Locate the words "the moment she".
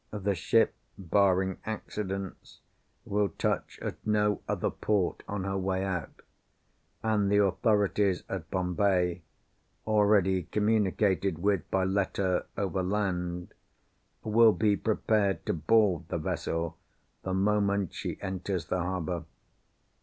17.21-18.19